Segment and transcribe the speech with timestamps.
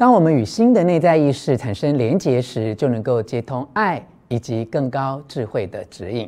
[0.00, 6.26] 当我们与新的内在意识产生连结时，就能够接通爱以及更高智慧的指引。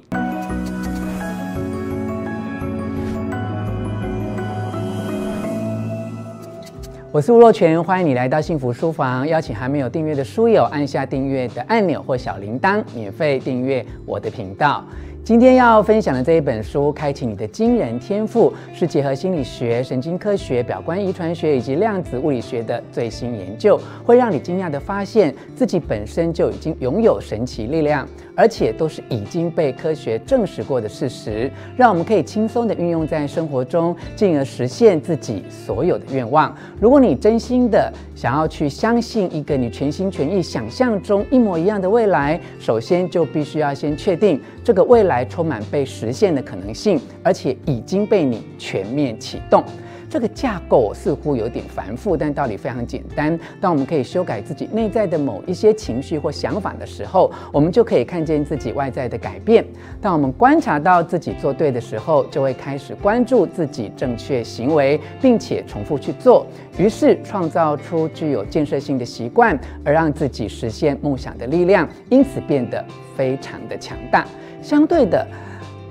[7.11, 9.27] 我是吴若泉，欢迎你来到幸福书房。
[9.27, 14.85] 邀请还没有订阅的书友按下订阅的按钮或小铃铛，免费订阅我的频道。
[15.25, 28.05] 今天要分享的这一本书《开启你的惊人天赋》，是结合心理学、神经科学、表观遗传学以及量子物理学的最新研究，会让你惊讶地发现自己本身就已经拥有神奇力量，
[28.35, 36.53] 而且都是已经被科学证实过的事实，让我们可以轻松地运用在生活中，进而实现自己所有的愿望。
[36.81, 45.13] 如果你真心的想要去相信一个你全心全意想象中一模一样的未来，首先就必须要先确定这个未来。
[45.13, 49.63] 来充满被实现的可能性，而且已经被你全面启动。
[50.13, 53.41] 这个架构似乎有点繁复，但道理非常简单。
[53.63, 59.65] 当我们可以修改自己内在的某一些情绪或想法的时候，我们就可以看见自己外在的改变。
[60.03, 66.47] 当我们观察到自己做对的时候，就会开始关注自己正确行为，并且重复去做，
[66.77, 72.85] 于是创造出具有建设性的习惯，而让自己实现梦想的力量，因此变得
[73.17, 74.27] 非常的强大。
[74.61, 75.27] 相对的，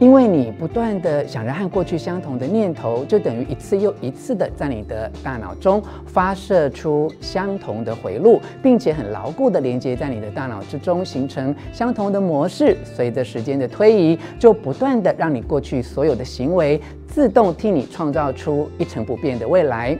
[0.01, 12.75] 因为你不断地想着和过去相同的念头，就等于一次又一次的在你的大脑中发射出相同的回路，并且很牢固地连接在你的大脑之中，形成相同的模式。
[12.83, 19.95] 随着时间的推移，就不断地让你过去所有的行为自动替你创造出一成不变的未来。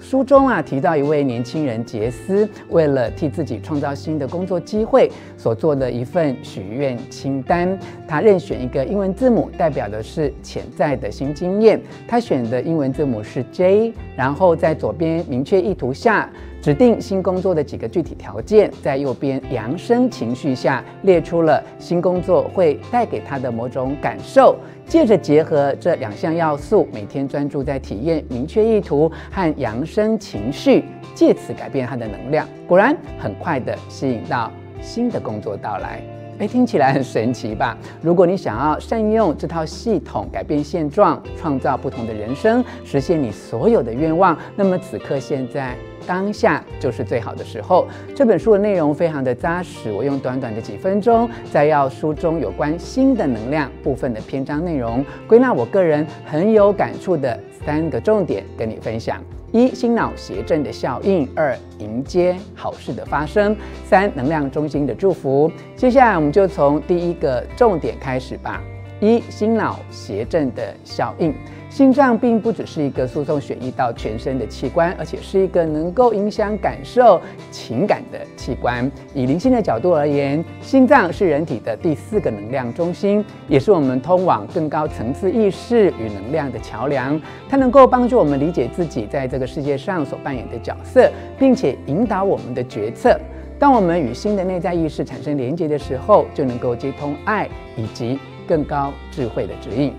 [0.00, 7.78] 书中啊提到一位年轻人杰斯，为了替自己创造新的工作机会，所做的一份许愿清单。
[8.08, 11.80] 他任选一个英文字母，代表的是潜在的新经验。
[12.08, 16.28] 他选的英文字母是 J，然后在左边明确意图下，
[16.62, 24.56] 指定新工作的几个具体条件，在右边扬升情绪下列出了新工作会带给他的某种感受，
[24.90, 32.44] 借着结合这两项要素，每天专注在体验明确意图和扬升情绪，借此改变他的能量。
[32.66, 34.50] 果然，很快地吸引到
[34.82, 36.02] 新的工作到来。
[36.38, 37.78] 诶，听起来很神奇吧？
[38.02, 45.76] 如果你想要善用这套系统，改变现状，创造不同的人生，实现你所有的愿望，那么此刻现在。
[46.10, 47.86] 当下就是最好的时候。
[48.16, 59.22] 这本书的内容非常的扎实，我用短短的几分钟，摘要书中有关新的能量部分的篇章内容，归纳我个人很有感触的三个重点跟你分享：
[59.52, 63.54] 一、心脑谐振的效应；二、迎接好事的发生；
[63.84, 65.48] 三、能量中心的祝福。
[65.76, 68.60] 接下来我们就从第一个重点开始吧。
[68.98, 71.32] 一、心脑谐振的效应。
[71.70, 77.18] 心脏并不只是一个输送血液到全身的器官，而且是一个能够影响感受、
[77.52, 78.90] 情感的器官。
[79.14, 87.18] 以灵性的角度而言，心脏是人体的第四个能量中心，也是我们通往更高层次意识与能量的桥梁。
[87.48, 91.08] 它能够帮助我们理解自己在这个世界上所扮演的角色，
[91.38, 93.16] 并且引导我们的决策。
[93.60, 99.94] 当我们与新的内在意识产生连接的时候，就能够接通爱以及更高智慧的指引。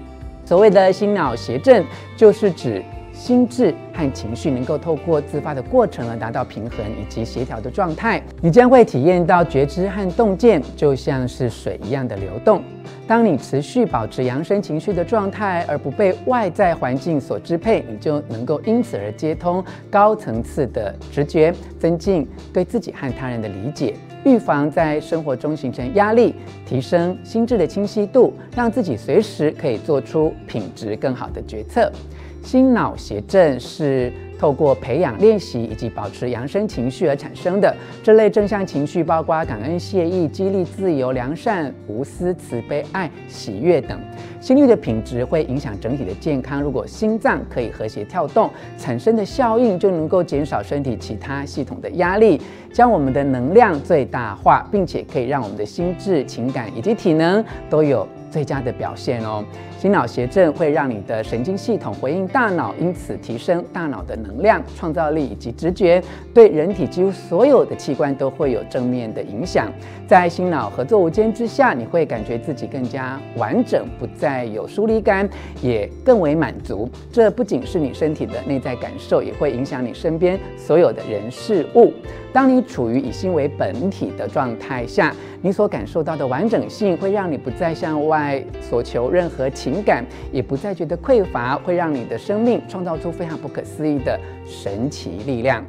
[0.51, 1.81] 所谓的心脑谐振，
[2.17, 8.21] 就是指心智和情绪能够透过自发的过程而达到平衡以及协调的状态。
[8.41, 12.61] 你将会体验到觉知和洞见就像是水一样的流动。
[13.07, 23.95] 当你持续保持扬升情绪的状态，而不被外在环境所支配，你就能够因此而接通高层次的直觉，增进对自己和他人的理解。
[24.23, 31.91] 预防在生活中形成压力，提升心智的清晰度，让自己随时可以做出品质更好的决策。
[32.41, 37.73] 心脑谐振是透过培养、练习以及保持扬声情绪而产生的。
[38.01, 43.99] 这类正向情绪包括感恩、谢意、激励、自由、良善、无私、慈悲、爱、喜悦等。
[44.39, 46.59] 心率的品质会影响整体的健康。
[46.59, 52.41] 如果心脏可以和谐跳动，产生的效应就能够减少身体其他系统的压力，
[52.73, 59.43] 将我们的能量最大化，并且可以让我们的心智、情感以及体能都有最佳的表现哦。
[59.77, 66.01] 心脑谐振会让你的神经系统回应大脑，因此提升大脑的能量、创造力以及直觉，
[66.33, 69.71] 对人体几乎所有的器官都会有正面的影响。
[70.07, 75.27] 在心脑合作无间之下，你会感觉自己更加完整，不再有疏离感，
[75.61, 76.87] 也更为满足。
[77.11, 81.91] 这不仅是你身体的内在感受，也会影响你身边所有的人事物。
[82.33, 95.63] 当你处于以心为本体的状态下，你所感受到的完整性，会让你不再向外索求任何情感，也不再觉得匮乏，会让你的生命创造出非常不可思议的神奇力量。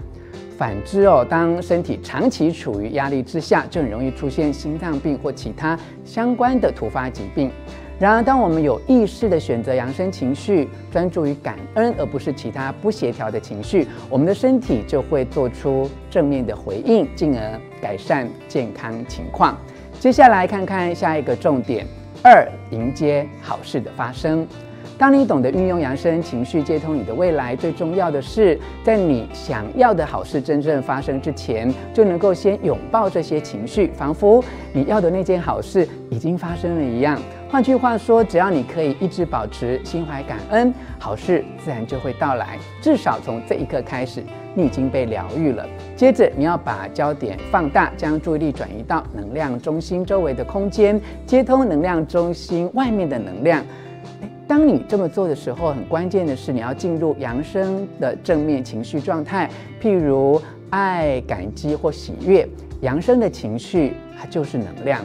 [0.56, 7.50] 反之哦，当身体长期处于压力之下，就很容易出现心脏病或其他相关的突发疾病。
[8.02, 19.56] 然而，当我们有意识地选择扬升情绪，专注于感恩，而不是其他不协调的情绪，我们的身体就会做出正面的回应，进而改善健康情况。
[20.00, 21.86] 接下来看看下一个重点：
[22.24, 24.44] 二，迎接好事的发生。
[24.98, 37.20] 当你懂得运用扬升情绪接通你的未来，最重要的是，在你想要的好事真正发生之前，就能够先拥抱这些情绪，仿佛你要的那件好事已经发生了一样。
[37.52, 42.58] 换句话说，只要你可以一直保持心怀感恩，好事自然就会到来。
[42.80, 45.68] 至少从这一刻开始，你已经被疗愈了。
[45.94, 53.62] 接着，你要把焦点放大，将注意力转移到能量中心周围的空间，接通能量中心外面的能量。
[54.48, 60.40] 当你这么做的时候，很关键的是你要进入扬升的正面情绪状态，譬如
[60.70, 62.48] 爱、感激或喜悦。
[62.80, 65.04] 扬升的情绪它就是能量，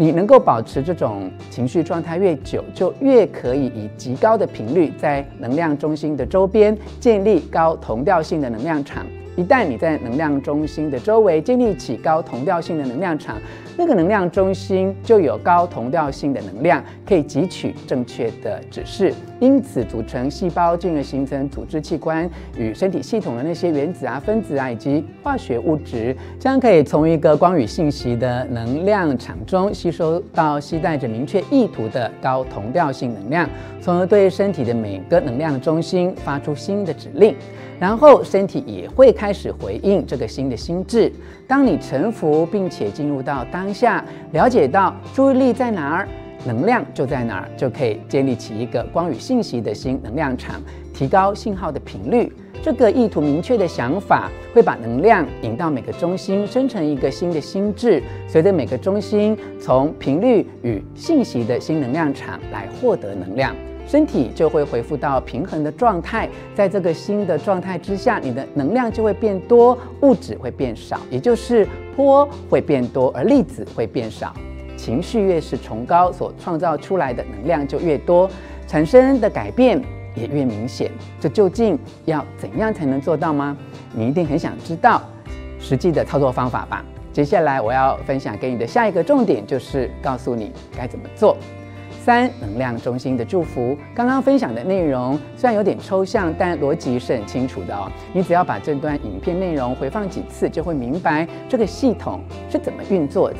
[0.00, 9.04] 你能够保持这种情绪状态越久，就越可以以极高的频率在能量中心的周边建立高同调性的能量场。
[9.38, 13.40] 一旦你在能量中心的周围建立起高同调性的能量场，
[13.76, 19.14] 那个能量中心就有高同调性的能量，可以汲取正确的指示。
[19.38, 33.48] 因此，组成细胞，进而形成组织器官与身体系统的那些原子啊、分子啊以及化学物质，将可以从一个光与信息的能量场中吸收到携带着明确意图的高同调性能量，
[33.80, 37.36] 从而对身体的每个能量中心发出新的指令。
[37.80, 41.12] 然后身体也会开始回应这个新的心智。
[41.46, 46.08] 当你臣服并且进入到当下，了解到注意力在哪儿，
[46.44, 50.60] 能量就在哪儿，就可以建立起一个光与信息的新能量场，
[50.92, 52.32] 提高信号的频率。
[52.60, 58.02] 这个意图明确的想法会把能量引到每个中心，生成一个新的心智。
[58.26, 63.54] 随着每个中心从频率与信息的新能量场来获得能量。
[63.88, 74.34] 身体就会恢复到平衡的状态，在这个新的状态之下，你的能量就会变多，物质会变少，也就是波会变多，而粒子会变少。
[74.76, 78.30] 情绪越是崇高，所创造出来的能量就越多，
[78.66, 79.82] 产生的改变
[80.14, 80.90] 也越明显。
[81.18, 83.56] 这究竟要怎样才能做到吗？
[83.94, 85.02] 你一定很想知道
[85.58, 86.84] 实际的操作方法吧？
[87.10, 91.34] 接下来我要分享给你的下一个重点，就是告诉你该怎么做。
[92.08, 93.76] 三，能量中心的祝福。
[93.94, 97.86] 刚刚分享的内容虽然有点抽象，但逻辑是很清楚的哦。
[98.14, 103.36] 你只要把这段影片内容回放几次，就会明白这个系统是怎么运作的。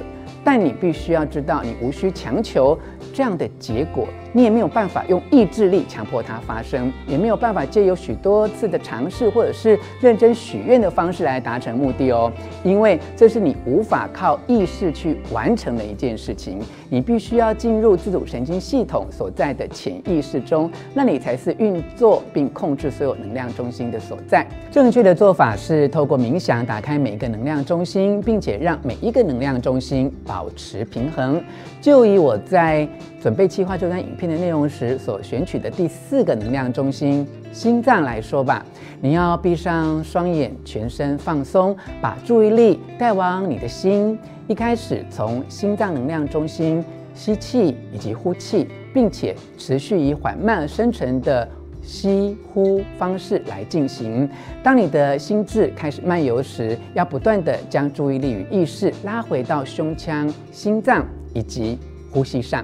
[0.50, 2.78] 但你必须要知道，你无需强求
[3.12, 4.08] 这样的结果。
[4.32, 16.60] 你也没有办法用意志力强迫它发生，也没有办法借由许多次的尝试或者是认真许愿的方式来达成目的哦，因为这是你无法靠意识去完成的一件事情。
[16.90, 24.46] 你必须要进入自主神经系统所在的潜意识中，那里才是运作并控制所有能量中心的所在。
[24.70, 31.42] 正确的做法是透过冥想打开每一个能量中心，并且让每一个能量中心保保持平衡。
[31.80, 32.88] 就以我在
[33.20, 38.64] 准备计划这段影片的内容时所选取的第四个能量中心心脏来说吧，
[39.00, 44.16] 你要闭上双眼，全身放松，把注意力带往你的心。
[44.46, 51.48] 一开始从心脏能量中心吸气以及呼气，并且持续以缓慢而深沉的
[51.88, 54.28] 吸呼方式来进行。
[54.62, 61.78] 当你的心智开始漫游时，要不断地将注意力与意识拉回到胸腔、心脏以及
[62.12, 62.62] 呼吸上。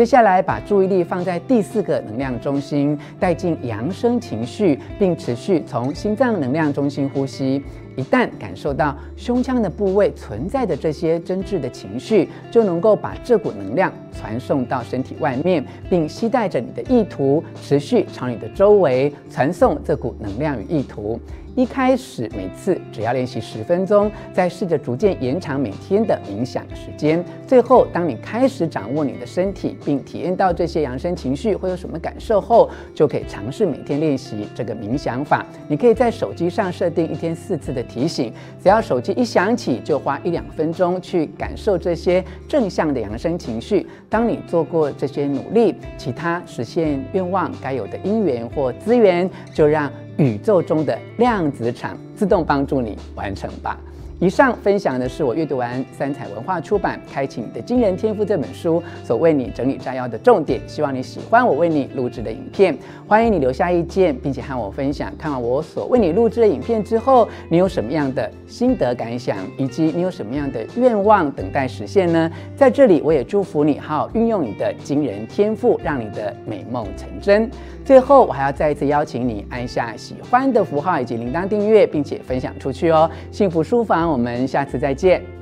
[0.00, 7.62] 接下来，把注意力放在第四个能量中心，带进扬升情绪，并持续从心脏能量中心呼吸。
[7.96, 21.20] 一旦感受到胸腔的部位存在的这些真挚的情绪，就能够把这股能量传送到身体外面，并携带着你的意图，持续朝你的周围传送这股能量与意图。
[21.60, 27.22] 一开始每次只要练习十分钟，再试着逐渐延长每天的冥想时间。
[27.46, 35.44] 最后，当你开始掌握你的身体，并体验到这些扬声情绪会有什么感受后，就可以尝试每天练习这个冥想法。
[35.68, 43.86] 你可以在手机上设定一天四次的提醒，只要手机一响起，就花一两分钟去感受这些正向的扬声情绪。
[44.08, 53.78] 当你做过这些努力，其他实现愿望该有的因缘或资源，就让宇宙中的量子场自动帮助你完成吧。
[54.20, 62.76] 以上分享的是我阅读完三彩文化出版《开启你的惊人天赋》这本书所为你整理摘要的重点，希望你喜欢我为你录制的影片。
[63.08, 72.30] 欢迎你留下意见，并且和我分享看完我所为你录制的影片之后，你有什么样的心得感想，以及你有什么样的愿望等待实现呢？
[72.54, 77.50] 在这里，我也祝福你好运用你的惊人天赋，让你的美梦成真。
[77.86, 83.10] 最后，我还要再一次邀请你按下喜欢的符号以及铃铛订阅，并且分享出去哦。
[83.32, 85.39] 幸福书房，我们下次再见。